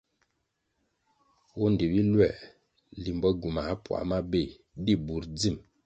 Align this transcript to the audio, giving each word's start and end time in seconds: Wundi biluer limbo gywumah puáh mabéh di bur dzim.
Wundi 1.59 1.83
biluer 1.91 2.35
limbo 3.03 3.27
gywumah 3.39 3.69
puáh 3.83 4.05
mabéh 4.09 4.49
di 4.83 4.93
bur 5.05 5.23
dzim. 5.35 5.55